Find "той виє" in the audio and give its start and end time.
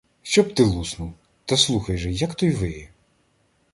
2.35-2.89